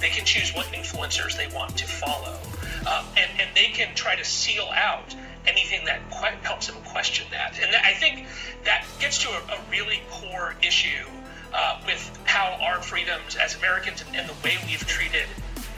[0.00, 2.38] They can choose what influencers they want to follow,
[2.86, 5.14] um, and and they can try to seal out
[5.46, 6.00] anything that
[6.42, 7.58] helps them question that.
[7.60, 8.26] And I think
[8.64, 11.06] that gets to a, a really core issue
[11.52, 15.26] uh, with how our freedoms as Americans and, and the way we've treated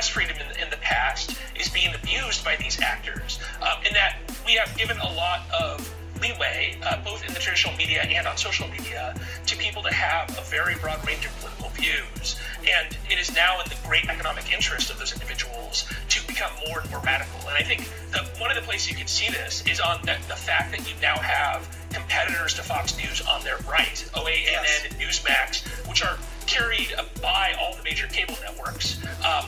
[0.01, 3.38] press freedom in, in, the past is being abused by these actors.
[3.60, 7.77] Um, in that we have given a lot of leeway, uh, both in the traditional
[7.77, 9.15] media and on social media,
[9.46, 12.37] to people to have a very broad range of political views.
[12.60, 16.80] And it is now in the great economic interest of those individuals to become more
[16.80, 17.40] and more radical.
[17.49, 20.16] And I think that one of the places you can see this is on the,
[20.29, 24.84] the fact that you now have competitors to Fox News on their right, OANN yes.
[24.84, 28.99] and Newsmax, which are carried by all the major cable networks.
[29.24, 29.46] Um,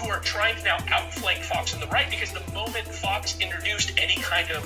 [0.00, 3.92] who are trying to now outflank Fox on the right because the moment Fox introduced
[3.98, 4.62] any kind of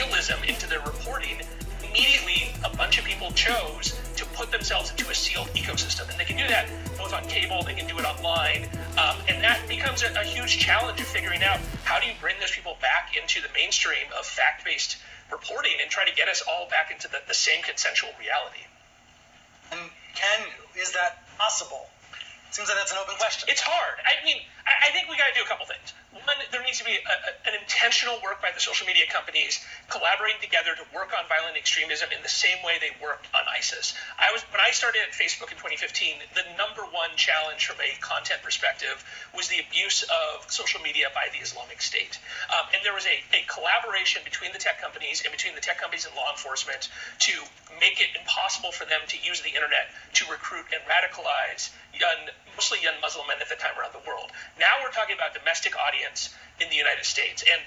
[0.00, 1.36] realism into their reporting,
[1.84, 6.08] immediately a bunch of people chose to put themselves into a sealed ecosystem.
[6.10, 8.64] And they can do that both on cable, they can do it online.
[8.96, 12.36] Um, and that becomes a, a, huge challenge of figuring out how do you bring
[12.40, 14.96] those people back into the mainstream of fact based
[15.30, 18.64] reporting and try to get us all back into the, the same consensual reality.
[19.72, 19.80] And
[20.14, 20.40] can,
[20.80, 21.86] is that possible?
[22.50, 23.48] Seems like that's an open question.
[23.52, 24.00] It's hard.
[24.02, 25.92] I mean, I, I think we got to do a couple things.
[26.50, 27.16] There needs to be a,
[27.48, 32.10] an intentional work by the social media companies collaborating together to work on violent extremism
[32.14, 33.94] in the same way they worked on ISIS.
[34.18, 36.22] I was when I started at Facebook in 2015.
[36.34, 39.02] The number one challenge from a content perspective
[39.34, 42.18] was the abuse of social media by the Islamic State,
[42.52, 45.80] um, and there was a, a collaboration between the tech companies and between the tech
[45.80, 47.32] companies and law enforcement to
[47.80, 52.78] make it impossible for them to use the internet to recruit and radicalize young, mostly
[52.84, 54.28] young Muslim men at the time around the world.
[54.60, 56.19] Now we're talking about domestic audience
[56.60, 57.60] in the United States, and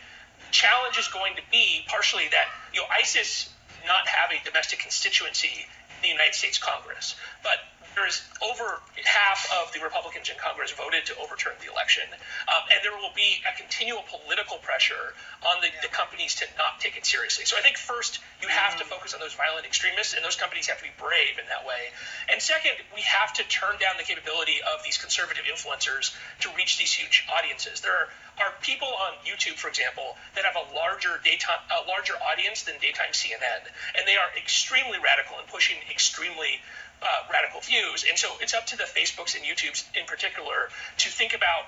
[0.46, 3.50] the challenge is going to be partially that you know ISIS
[3.88, 5.66] not have a domestic constituency
[5.98, 7.58] in the United States Congress, but
[7.96, 12.04] there's over half of the Republicans in Congress voted to overturn the election,
[12.48, 15.14] um, and there will be a continual political pressure
[15.46, 17.46] on the, the, companies to not take it seriously.
[17.46, 20.68] So I think first you have to focus on those violent extremists, and those companies
[20.68, 21.94] have to be brave in that way.
[22.32, 26.78] And second, we have to turn down the capability of these conservative influencers to reach
[26.78, 27.82] these huge audiences.
[27.82, 28.10] There are
[28.42, 32.76] are people on YouTube, for example, that have a larger daytime, a larger audience than
[32.82, 33.62] daytime CNN,
[33.94, 36.62] and they are extremely radical and pushing extremely
[37.04, 38.06] uh, radical views.
[38.08, 41.68] And so it's up to the Facebooks and YouTubes in particular to think about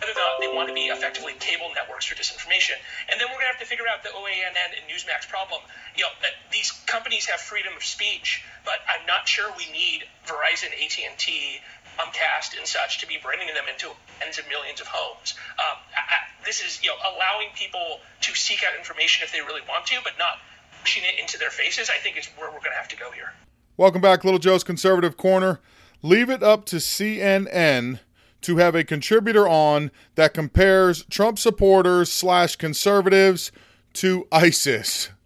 [0.00, 2.76] whether or not they want to be effectively cable networks for disinformation.
[3.08, 5.62] And then we're going to have to figure out the OANN and Newsmax problem.
[5.96, 10.04] You know, that these companies have freedom of speech, but I'm not sure we need
[10.26, 11.60] Verizon, AT&T,
[11.96, 15.38] Comcast, and such to be bringing them into tens of millions of homes.
[15.62, 19.40] Um, I, I, this is, you know, allowing people to seek out information if they
[19.40, 20.42] really want to, but not
[20.82, 21.88] pushing it into their faces.
[21.88, 23.32] I think is where we're going to have to go here.
[23.76, 25.58] Welcome back, Little Joe's Conservative Corner.
[26.00, 27.98] Leave it up to CNN
[28.42, 33.50] to have a contributor on that compares Trump supporters slash conservatives
[33.94, 35.10] to ISIS.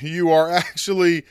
[0.00, 1.24] You are actually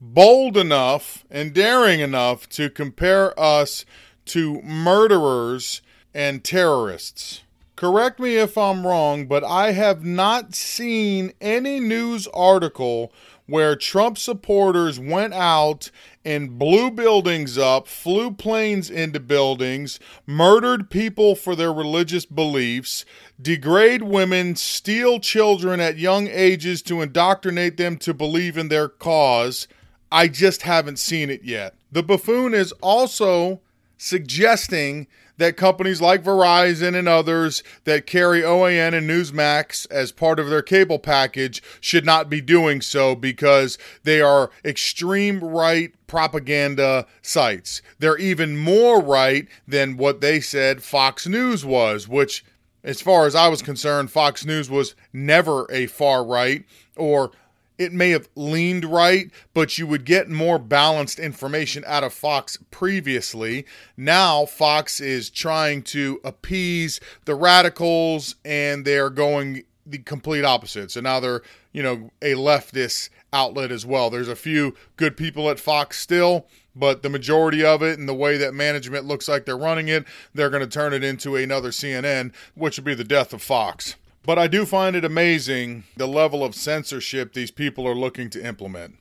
[0.00, 3.84] bold enough and daring enough to compare us
[4.26, 5.82] to murderers
[6.12, 7.42] and terrorists.
[7.76, 13.10] Correct me if I'm wrong, but I have not seen any news article
[13.46, 15.90] where Trump supporters went out
[16.24, 23.04] and blew buildings up, flew planes into buildings, murdered people for their religious beliefs,
[23.40, 29.68] degrade women, steal children at young ages to indoctrinate them to believe in their cause.
[30.10, 31.74] I just haven't seen it yet.
[31.92, 33.60] The buffoon is also
[33.98, 35.06] suggesting
[35.36, 40.62] that companies like Verizon and others that carry OAN and Newsmax as part of their
[40.62, 47.82] cable package should not be doing so because they are extreme right propaganda sites.
[47.98, 52.44] They're even more right than what they said Fox News was, which,
[52.82, 56.64] as far as I was concerned, Fox News was never a far right
[56.96, 57.32] or
[57.78, 62.58] it may have leaned right, but you would get more balanced information out of Fox
[62.70, 63.66] previously.
[63.96, 70.90] Now, Fox is trying to appease the radicals and they're going the complete opposite.
[70.90, 71.42] So now they're,
[71.72, 74.08] you know, a leftist outlet as well.
[74.08, 78.14] There's a few good people at Fox still, but the majority of it and the
[78.14, 81.70] way that management looks like they're running it, they're going to turn it into another
[81.70, 83.96] CNN, which would be the death of Fox.
[84.24, 88.44] But I do find it amazing the level of censorship these people are looking to
[88.44, 88.96] implement.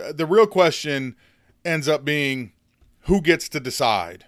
[0.00, 1.14] Uh, the real question
[1.64, 2.52] ends up being
[3.02, 4.26] who gets to decide?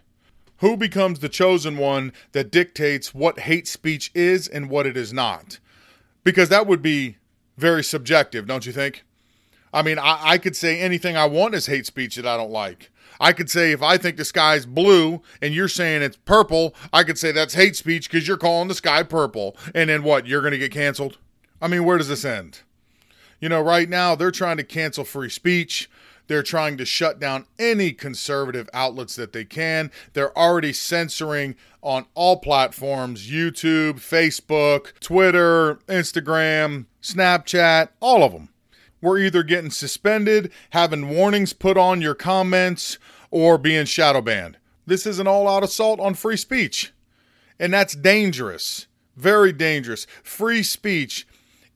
[0.59, 5.13] Who becomes the chosen one that dictates what hate speech is and what it is
[5.13, 5.59] not?
[6.23, 7.17] Because that would be
[7.57, 9.05] very subjective, don't you think?
[9.75, 12.53] I mean, I, I could say anything I want is hate speech that I don't
[12.53, 12.92] like.
[13.23, 17.05] I could say if I think the sky's blue and you're saying it's purple, I
[17.05, 19.57] could say that's hate speech because you're calling the sky purple.
[19.77, 20.27] And then what?
[20.27, 21.19] You're going to get canceled?
[21.61, 22.63] I mean, where does this end?
[23.41, 25.89] You know, right now they're trying to cancel free speech.
[26.27, 29.93] They're trying to shut down any conservative outlets that they can.
[30.15, 38.49] They're already censoring on all platforms YouTube, Facebook, Twitter, Instagram, Snapchat, all of them.
[39.03, 42.99] We're either getting suspended, having warnings put on your comments,
[43.31, 44.57] or being shadow banned.
[44.87, 46.93] This is an all out assault on free speech.
[47.59, 48.87] And that's dangerous.
[49.17, 50.07] Very dangerous.
[50.23, 51.27] Free speech,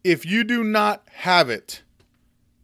[0.03, 1.83] if you do not have it,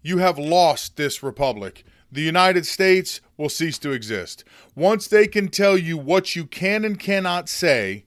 [0.03, 1.85] you have lost this republic.
[2.11, 4.45] The United States will cease to exist.
[4.75, 8.05] Once they can tell you what you can and cannot say,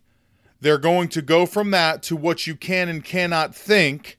[0.61, 4.17] they're going to go from that to what you can and cannot think,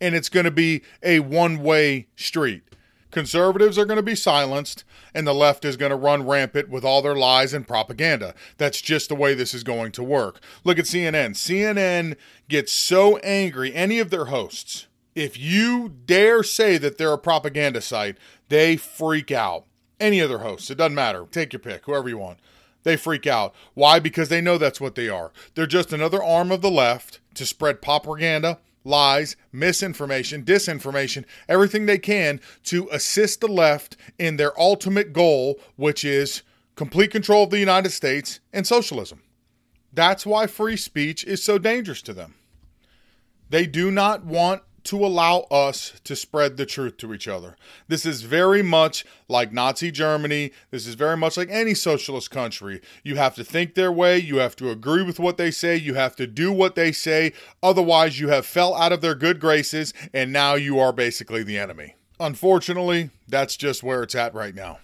[0.00, 2.62] and it's going to be a one way street.
[3.10, 4.84] Conservatives are going to be silenced,
[5.14, 8.34] and the left is going to run rampant with all their lies and propaganda.
[8.58, 10.40] That's just the way this is going to work.
[10.64, 11.30] Look at CNN.
[11.30, 12.16] CNN
[12.48, 17.80] gets so angry, any of their hosts, if you dare say that they're a propaganda
[17.80, 18.18] site,
[18.50, 19.64] they freak out.
[19.98, 21.26] Any other hosts, it doesn't matter.
[21.30, 22.38] Take your pick, whoever you want.
[22.82, 23.54] They freak out.
[23.72, 23.98] Why?
[23.98, 25.32] Because they know that's what they are.
[25.54, 31.98] They're just another arm of the left to spread propaganda, lies, misinformation, disinformation, everything they
[31.98, 36.42] can to assist the left in their ultimate goal, which is
[36.76, 39.22] complete control of the United States and socialism.
[39.92, 42.34] That's why free speech is so dangerous to them.
[43.48, 47.56] They do not want to allow us to spread the truth to each other.
[47.88, 50.52] This is very much like Nazi Germany.
[50.70, 52.80] This is very much like any socialist country.
[53.02, 55.94] You have to think their way, you have to agree with what they say, you
[55.94, 57.32] have to do what they say.
[57.62, 61.58] Otherwise, you have fell out of their good graces and now you are basically the
[61.58, 61.96] enemy.
[62.18, 64.78] Unfortunately, that's just where it's at right now.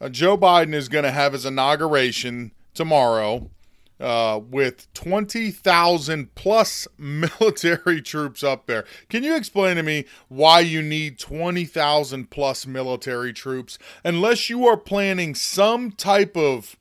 [0.00, 3.50] Uh, Joe Biden is going to have his inauguration tomorrow
[3.98, 8.84] uh, with 20,000 plus military troops up there.
[9.08, 14.76] Can you explain to me why you need 20,000 plus military troops unless you are
[14.76, 16.76] planning some type of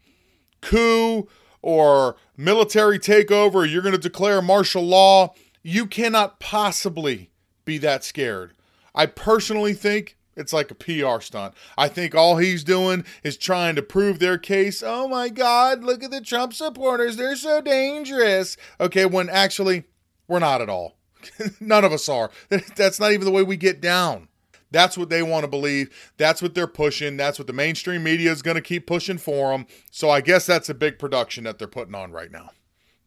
[0.62, 1.28] coup
[1.62, 3.70] or military takeover?
[3.70, 5.34] You're going to declare martial law.
[5.64, 7.32] You cannot possibly
[7.64, 8.54] be that scared.
[8.94, 11.54] I personally think it's like a PR stunt.
[11.78, 14.84] I think all he's doing is trying to prove their case.
[14.86, 17.18] Oh my God, look at the Trump supporters.
[17.18, 18.58] They're so dangerous.
[18.80, 19.86] Okay, when actually,
[20.28, 20.98] we're not at all.
[21.60, 22.32] None of us are.
[22.76, 24.28] That's not even the way we get down.
[24.72, 25.90] That's what they want to believe.
[26.18, 27.16] That's what they're pushing.
[27.16, 29.68] That's what the mainstream media is going to keep pushing for them.
[29.90, 32.50] So I guess that's a big production that they're putting on right now.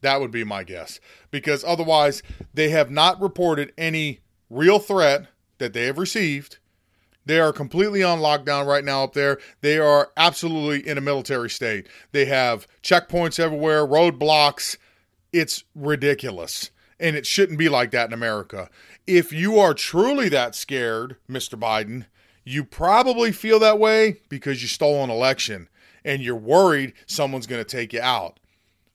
[0.01, 0.99] That would be my guess.
[1.29, 2.23] Because otherwise,
[2.53, 5.27] they have not reported any real threat
[5.59, 6.57] that they have received
[7.29, 9.37] they are completely on lockdown right now up there.
[9.61, 11.85] They are absolutely in a military state.
[12.11, 14.77] They have checkpoints everywhere, roadblocks.
[15.31, 16.71] It's ridiculous.
[16.99, 18.67] And it shouldn't be like that in America.
[19.05, 21.53] If you are truly that scared, Mr.
[21.53, 22.07] Biden,
[22.43, 25.69] you probably feel that way because you stole an election
[26.03, 28.39] and you're worried someone's going to take you out.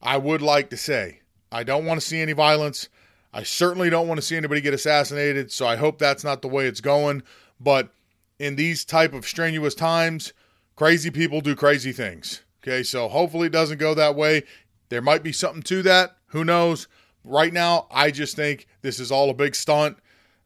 [0.02, 1.20] I would like to say,
[1.52, 2.88] I don't want to see any violence.
[3.32, 6.48] I certainly don't want to see anybody get assassinated, so I hope that's not the
[6.48, 7.22] way it's going.
[7.60, 7.94] But
[8.38, 10.32] in these type of strenuous times,
[10.76, 12.42] crazy people do crazy things.
[12.62, 14.44] Okay, so hopefully it doesn't go that way.
[14.88, 16.16] There might be something to that.
[16.28, 16.88] Who knows?
[17.22, 19.98] Right now, I just think this is all a big stunt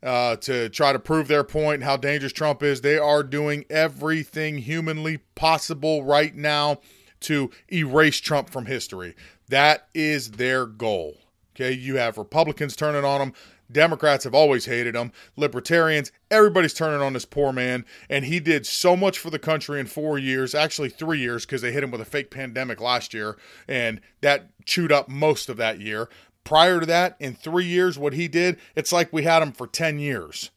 [0.03, 2.81] uh, to try to prove their point, how dangerous Trump is.
[2.81, 6.79] They are doing everything humanly possible right now
[7.21, 9.15] to erase Trump from history.
[9.49, 11.17] That is their goal.
[11.55, 13.33] Okay, you have Republicans turning on them.
[13.71, 15.13] Democrats have always hated him.
[15.37, 17.85] Libertarians, everybody's turning on this poor man.
[18.09, 21.63] And he did so much for the country in four years, actually three years, because
[21.63, 23.37] they hit him with a fake pandemic last year.
[23.67, 26.09] And that chewed up most of that year.
[26.45, 29.67] Prior to that, in three years, what he did, it's like we had him for
[29.67, 30.51] 10 years.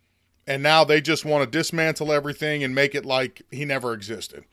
[0.48, 4.46] And now they just want to dismantle everything and make it like he never existed.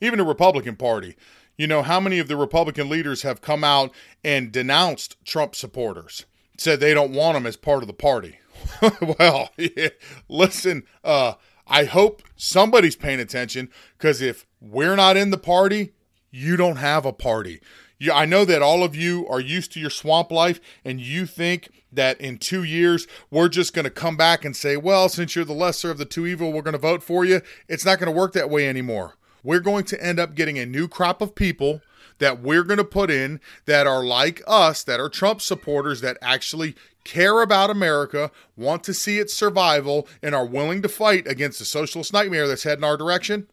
[0.00, 1.16] Even the Republican Party.
[1.58, 3.92] You know, how many of the Republican leaders have come out
[4.24, 6.24] and denounced Trump supporters?
[6.60, 8.38] Said they don't want him as part of the party.
[9.18, 9.50] well,
[10.28, 11.34] listen, uh,
[11.66, 15.92] I hope somebody's paying attention because if we're not in the party,
[16.30, 17.60] you don't have a party.
[17.98, 21.24] You, I know that all of you are used to your swamp life and you
[21.24, 25.34] think that in two years we're just going to come back and say, well, since
[25.34, 27.40] you're the lesser of the two evil, we're going to vote for you.
[27.68, 29.16] It's not going to work that way anymore.
[29.42, 31.80] We're going to end up getting a new crop of people
[32.20, 36.16] that we're going to put in that are like us, that are Trump supporters, that
[36.22, 41.58] actually care about America, want to see its survival, and are willing to fight against
[41.58, 43.48] the socialist nightmare that's heading our direction,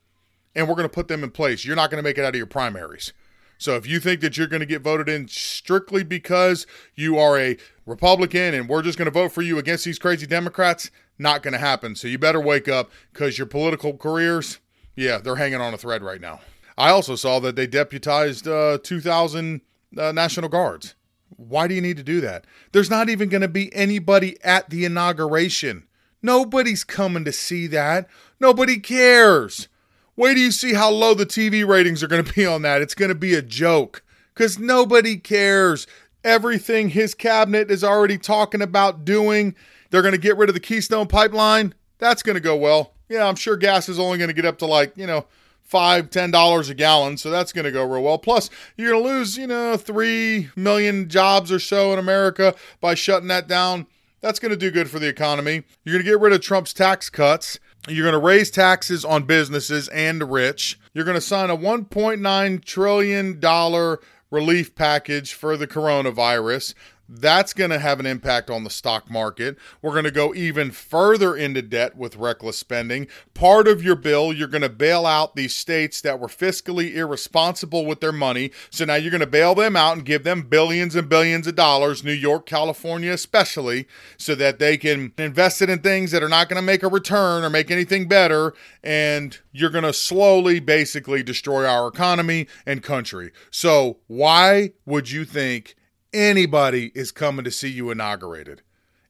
[0.56, 1.66] and we're going to put them in place.
[1.66, 3.14] You're not going to make it out of your primaries.
[3.58, 7.40] So if you think that you're going to get voted in strictly because you are
[7.40, 11.42] a Republican and we're just going to vote for you against these crazy Democrats, not
[11.42, 11.96] going to happen.
[11.96, 14.60] So you better wake up because your political careers,
[14.96, 16.42] yeah, they're hanging on a thread right now.
[16.77, 19.62] I also saw that they deputized uh, 2,000
[19.98, 20.96] uh, National Guards.
[21.36, 22.46] Why do you need to do that?
[22.72, 25.88] There's not even going to be anybody at the inauguration.
[26.22, 28.07] Nobody's coming to see that.
[28.39, 29.67] Nobody cares.
[30.15, 32.81] Wait do you see how low the TV ratings are going to be on that.
[32.81, 34.03] It's going to be a joke
[34.34, 35.86] because nobody cares.
[36.24, 39.55] Everything his cabinet is already talking about doing,
[39.89, 41.74] they're going to get rid of the Keystone pipeline.
[42.00, 42.93] That's going to go well.
[43.10, 45.27] Yeah, I'm sure gas is only going to get up to like, you know,
[45.68, 48.18] five, ten dollars a gallon, so that's going to go real well.
[48.18, 52.96] Plus, you're going to lose, you know, three million jobs or so in America by
[52.96, 53.86] shutting that down.
[54.22, 55.64] That's going to do good for the economy.
[55.84, 57.60] You're going to get rid of Trump's tax cuts.
[57.88, 60.80] You're going to raise taxes on businesses and rich.
[60.94, 64.00] You're going to sign a 1.9 trillion dollar
[64.32, 66.74] relief package for the coronavirus.
[67.10, 69.58] That's going to have an impact on the stock market.
[69.82, 73.08] We're going to go even further into debt with reckless spending.
[73.34, 77.86] Part of your bill, you're going to bail out these states that were fiscally irresponsible
[77.86, 78.52] with their money.
[78.70, 81.56] So now you're going to bail them out and give them billions and billions of
[81.56, 83.88] dollars, New York, California especially,
[84.18, 86.90] so that they can invest it in things that are not going to make a
[86.90, 88.54] return or make anything better.
[88.84, 93.32] And you're going to slowly basically destroy our economy and country.
[93.50, 95.76] So, why would you think?
[96.14, 98.62] Anybody is coming to see you inaugurated.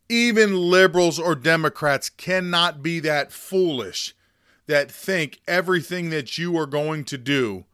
[0.10, 4.16] Even liberals or Democrats cannot be that foolish
[4.68, 7.66] that think everything that you are going to do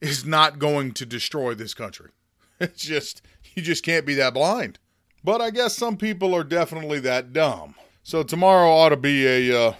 [0.00, 2.10] is not going to destroy this country.
[2.60, 3.22] It's just,
[3.56, 4.78] you just can't be that blind.
[5.24, 7.74] But I guess some people are definitely that dumb.
[8.04, 9.74] So tomorrow ought to be a uh,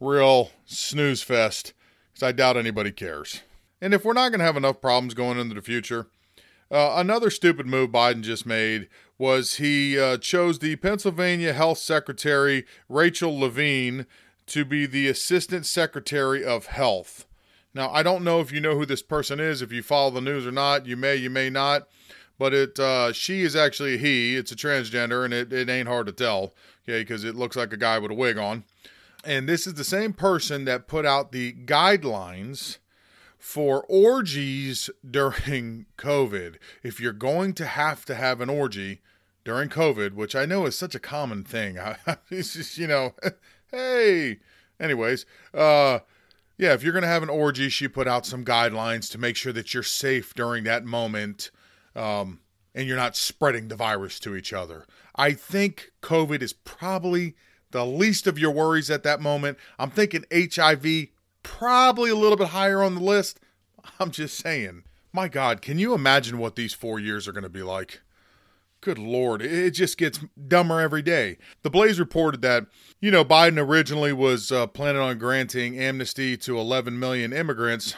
[0.00, 1.72] real snooze fest
[2.12, 3.40] because I doubt anybody cares.
[3.80, 6.08] And if we're not going to have enough problems going into the future,
[6.70, 12.64] uh, another stupid move Biden just made was he uh, chose the Pennsylvania Health Secretary,
[12.88, 14.06] Rachel Levine,
[14.46, 17.26] to be the Assistant Secretary of Health.
[17.74, 20.20] Now, I don't know if you know who this person is, if you follow the
[20.20, 20.86] news or not.
[20.86, 21.88] You may, you may not.
[22.38, 24.36] But it, uh, she is actually a he.
[24.36, 26.54] It's a transgender, and it, it ain't hard to tell,
[26.88, 28.64] okay, because it looks like a guy with a wig on.
[29.24, 32.78] And this is the same person that put out the guidelines
[33.40, 39.00] for orgies during COVID, if you're going to have to have an orgy
[39.44, 41.78] during COVID, which I know is such a common thing,
[42.30, 43.14] it's just, you know,
[43.72, 44.38] hey,
[44.78, 46.00] anyways, uh,
[46.58, 49.34] yeah, if you're going to have an orgy, she put out some guidelines to make
[49.36, 51.50] sure that you're safe during that moment
[51.96, 52.40] um,
[52.74, 54.84] and you're not spreading the virus to each other.
[55.16, 57.34] I think COVID is probably
[57.70, 59.56] the least of your worries at that moment.
[59.78, 61.08] I'm thinking HIV
[61.42, 63.40] probably a little bit higher on the list.
[63.98, 64.84] I'm just saying.
[65.12, 68.00] My God, can you imagine what these four years are going to be like?
[68.80, 71.36] Good Lord, it just gets dumber every day.
[71.62, 72.66] The Blaze reported that,
[73.00, 77.94] you know, Biden originally was uh, planning on granting amnesty to 11 million immigrants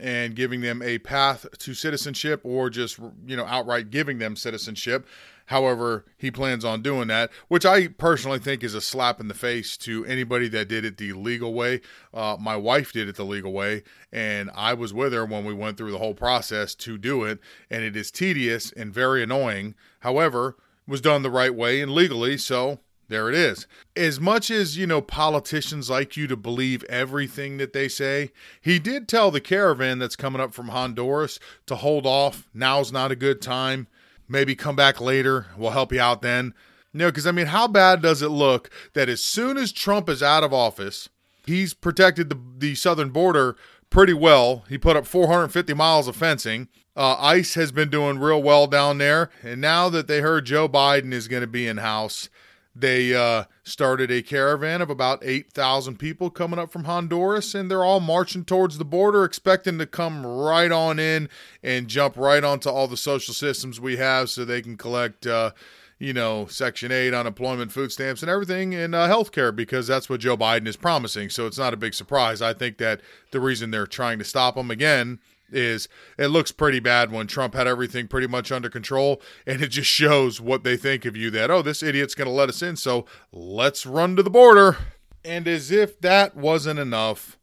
[0.00, 5.06] and giving them a path to citizenship or just, you know, outright giving them citizenship.
[5.46, 9.34] However, he plans on doing that, which I personally think is a slap in the
[9.34, 11.82] face to anybody that did it the legal way.
[12.12, 15.52] Uh, my wife did it the legal way, and I was with her when we
[15.52, 19.74] went through the whole process to do it, and it is tedious and very annoying.
[20.00, 23.66] However, was done the right way and legally, so there it is.
[23.94, 28.32] As much as, you know, politicians like you to believe everything that they say,
[28.62, 32.48] he did tell the caravan that's coming up from Honduras to hold off.
[32.54, 33.88] Now's not a good time
[34.28, 35.46] maybe come back later.
[35.56, 36.54] We'll help you out then.
[36.92, 40.08] You know, because I mean, how bad does it look that as soon as Trump
[40.08, 41.08] is out of office,
[41.44, 43.56] he's protected the, the southern border
[43.90, 44.64] pretty well.
[44.68, 46.68] He put up 450 miles of fencing.
[46.96, 49.30] Uh, ICE has been doing real well down there.
[49.42, 52.28] And now that they heard Joe Biden is going to be in house,
[52.76, 57.84] they uh, started a caravan of about 8,000 people coming up from Honduras, and they're
[57.84, 61.28] all marching towards the border, expecting to come right on in
[61.62, 65.52] and jump right onto all the social systems we have so they can collect, uh,
[66.00, 70.08] you know, Section 8 unemployment, food stamps, and everything, and uh, health care because that's
[70.10, 71.30] what Joe Biden is promising.
[71.30, 72.42] So it's not a big surprise.
[72.42, 73.00] I think that
[73.30, 75.20] the reason they're trying to stop them again
[75.54, 79.68] is it looks pretty bad when Trump had everything pretty much under control, and it
[79.68, 82.62] just shows what they think of you that, oh, this idiot's going to let us
[82.62, 84.76] in, so let's run to the border.
[85.24, 87.38] And as if that wasn't enough,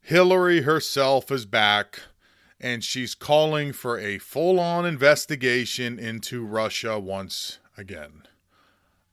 [0.00, 2.00] Hillary herself is back,
[2.60, 8.22] and she's calling for a full on investigation into Russia once again.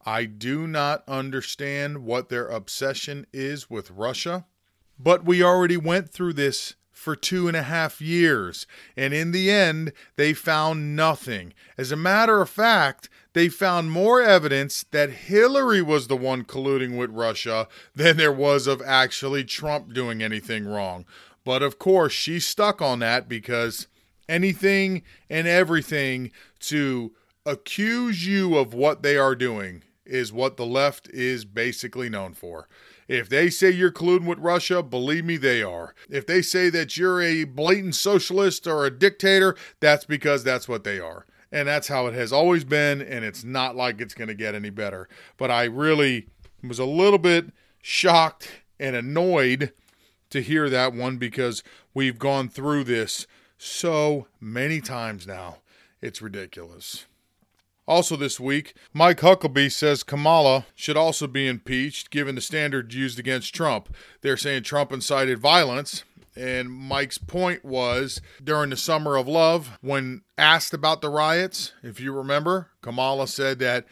[0.06, 4.46] I do not understand what their obsession is with Russia,
[5.00, 9.52] but we already went through this for two and a half years, and in the
[9.52, 11.54] end, they found nothing.
[11.78, 16.98] As a matter of fact, they found more evidence that Hillary was the one colluding
[16.98, 21.06] with Russia than there was of actually Trump doing anything wrong.
[21.44, 23.88] But of course, she's stuck on that because
[24.30, 26.32] anything and everything
[26.62, 27.12] to
[27.46, 32.70] accuse you of what they are doing is what the left is basically known for.
[33.08, 35.94] If they say you're colluding with Russia, believe me, they are.
[36.10, 40.84] If they say that you're a blatant socialist or a dictator, that's because that's what
[40.84, 41.26] they are.
[41.52, 44.56] And that's how it has always been, and it's not like it's going to get
[44.56, 45.08] any better.
[45.38, 46.28] But I really
[46.64, 49.72] was a little bit shocked and annoyed
[50.32, 51.62] to hear that one because
[51.94, 55.58] we've gone through this so many times now.
[56.02, 57.06] It's ridiculous.
[57.86, 63.20] Also, this week, Mike Huckabee says Kamala should also be impeached given the standard used
[63.20, 63.94] against Trump.
[64.22, 66.04] They're saying Trump incited violence.
[66.36, 72.00] And Mike's point was during the summer of love, when asked about the riots, if
[72.00, 73.86] you remember, Kamala said that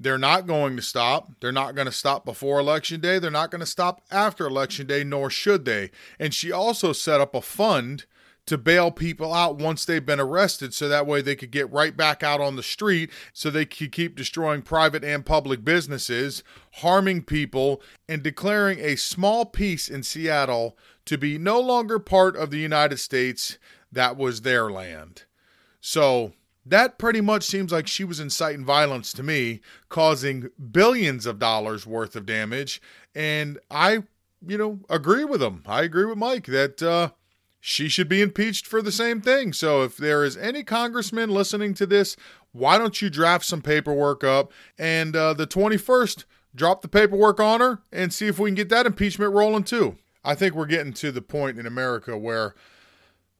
[0.00, 1.32] they're not going to stop.
[1.40, 3.18] They're not going to stop before Election Day.
[3.18, 5.90] They're not going to stop after Election Day, nor should they.
[6.18, 8.06] And she also set up a fund
[8.50, 11.96] to bail people out once they've been arrested so that way they could get right
[11.96, 16.42] back out on the street so they could keep destroying private and public businesses,
[16.78, 22.50] harming people, and declaring a small piece in Seattle to be no longer part of
[22.50, 23.56] the United States
[23.92, 25.22] that was their land.
[25.80, 26.32] So
[26.66, 31.86] that pretty much seems like she was inciting violence to me, causing billions of dollars
[31.86, 32.82] worth of damage.
[33.14, 34.02] And I,
[34.44, 35.62] you know, agree with him.
[35.68, 37.10] I agree with Mike that uh,
[37.60, 39.52] she should be impeached for the same thing.
[39.52, 42.16] So if there is any congressman listening to this,
[42.52, 47.60] why don't you draft some paperwork up and uh, the 21st, drop the paperwork on
[47.60, 49.96] her and see if we can get that impeachment rolling too.
[50.24, 52.54] I think we're getting to the point in America where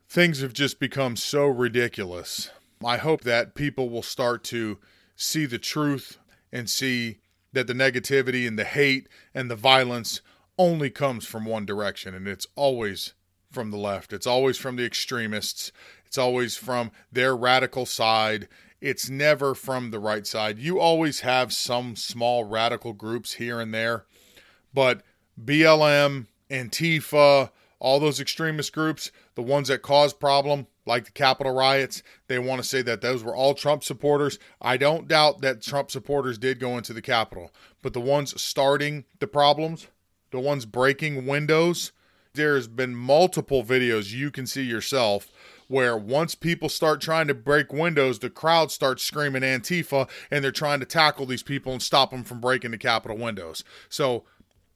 [0.09, 2.50] things have just become so ridiculous.
[2.85, 4.78] I hope that people will start to
[5.16, 6.18] see the truth
[6.52, 7.18] and see
[7.52, 10.20] that the negativity and the hate and the violence
[10.59, 13.14] only comes from one direction and it's always
[13.50, 14.12] from the left.
[14.12, 15.72] It's always from the extremists.
[16.06, 18.48] It's always from their radical side.
[18.80, 20.58] It's never from the right side.
[20.58, 24.06] You always have some small radical groups here and there,
[24.72, 25.02] but
[25.42, 32.02] BLM, Antifa, all those extremist groups, the ones that cause problem, like the Capitol riots,
[32.26, 34.38] they want to say that those were all Trump supporters.
[34.60, 39.04] I don't doubt that Trump supporters did go into the Capitol, but the ones starting
[39.18, 39.88] the problems,
[40.30, 41.92] the ones breaking windows,
[42.34, 45.30] there's been multiple videos you can see yourself
[45.68, 50.50] where once people start trying to break windows, the crowd starts screaming Antifa and they're
[50.50, 53.62] trying to tackle these people and stop them from breaking the Capitol windows.
[53.88, 54.24] So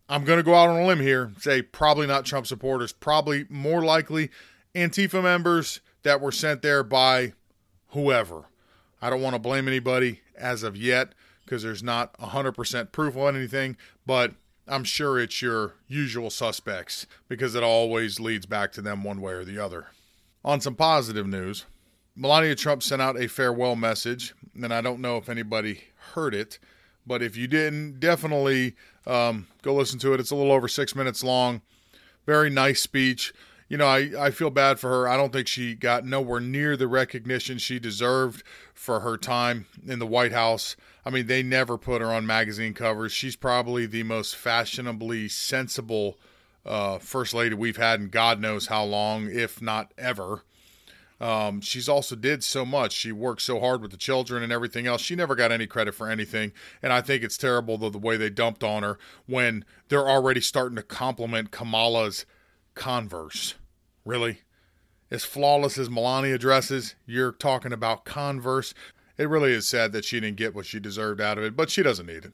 [0.08, 3.46] I'm going to go out on a limb here, say probably not Trump supporters, probably
[3.48, 4.30] more likely
[4.74, 7.32] Antifa members that were sent there by
[7.88, 8.44] whoever.
[9.02, 11.14] I don't want to blame anybody as of yet
[11.44, 14.32] because there's not 100% proof on anything, but
[14.66, 19.32] I'm sure it's your usual suspects because it always leads back to them one way
[19.32, 19.88] or the other.
[20.44, 21.66] On some positive news,
[22.16, 26.58] Melania Trump sent out a farewell message, and I don't know if anybody heard it,
[27.06, 28.74] but if you didn't, definitely
[29.06, 30.20] um, go listen to it.
[30.20, 31.60] It's a little over six minutes long.
[32.24, 33.34] Very nice speech.
[33.68, 35.08] You know, I, I feel bad for her.
[35.08, 38.42] I don't think she got nowhere near the recognition she deserved
[38.74, 40.76] for her time in the White House.
[41.04, 43.12] I mean, they never put her on magazine covers.
[43.12, 46.18] She's probably the most fashionably sensible
[46.66, 50.42] uh, first lady we've had in God knows how long, if not ever.
[51.20, 52.92] Um, she's also did so much.
[52.92, 55.00] She worked so hard with the children and everything else.
[55.00, 58.16] She never got any credit for anything, and I think it's terrible the, the way
[58.16, 62.26] they dumped on her when they're already starting to compliment Kamala's
[62.74, 63.54] Converse.
[64.04, 64.40] Really?
[65.10, 68.74] As flawless as Melania dresses, you're talking about Converse.
[69.16, 71.70] It really is sad that she didn't get what she deserved out of it, but
[71.70, 72.32] she doesn't need it.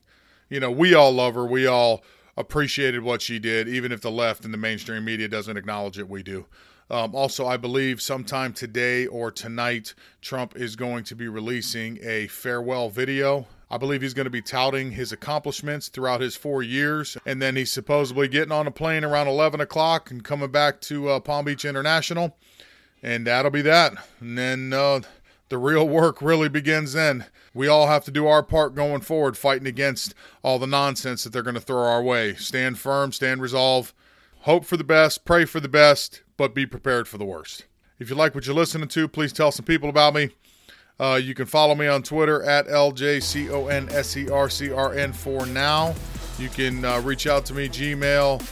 [0.48, 1.46] You know, we all love her.
[1.46, 2.02] We all
[2.36, 6.08] appreciated what she did, even if the left and the mainstream media doesn't acknowledge it.
[6.08, 6.46] We do.
[6.88, 12.26] Um, also, I believe sometime today or tonight, Trump is going to be releasing a
[12.26, 13.46] farewell video.
[13.70, 17.54] I believe he's going to be touting his accomplishments throughout his four years, and then
[17.54, 21.44] he's supposedly getting on a plane around 11 o'clock and coming back to uh, Palm
[21.44, 22.36] Beach International,
[23.00, 23.94] and that'll be that.
[24.18, 25.02] And then uh,
[25.50, 27.26] the real work really begins then.
[27.54, 31.32] We all have to do our part going forward, fighting against all the nonsense that
[31.32, 32.34] they're going to throw our way.
[32.34, 33.94] Stand firm, stand resolve,
[34.40, 37.66] hope for the best, pray for the best, but be prepared for the worst.
[38.00, 40.30] If you like what you're listening to, please tell some people about me.
[41.00, 45.94] Uh, you can follow me on Twitter at LJCONSERCRN for now.
[46.38, 48.42] You can uh, reach out to me, Gmail,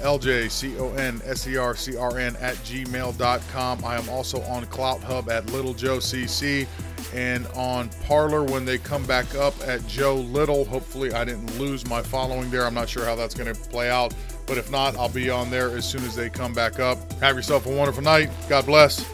[0.00, 3.84] LJCONSERCRN at gmail.com.
[3.84, 6.66] I am also on Clout Hub at Little Joe CC
[7.12, 10.64] and on Parler when they come back up at Joe Little.
[10.64, 12.64] Hopefully, I didn't lose my following there.
[12.64, 14.14] I'm not sure how that's going to play out,
[14.46, 17.12] but if not, I'll be on there as soon as they come back up.
[17.20, 18.30] Have yourself a wonderful night.
[18.48, 19.04] God bless.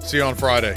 [0.00, 0.74] See you on Friday.